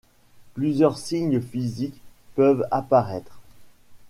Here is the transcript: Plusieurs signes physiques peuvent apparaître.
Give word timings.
Plusieurs 0.55 0.97
signes 0.97 1.39
physiques 1.39 2.01
peuvent 2.33 2.67
apparaître. 2.71 3.37